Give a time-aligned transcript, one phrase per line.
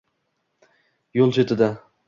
[1.21, 1.71] Yo’l chetida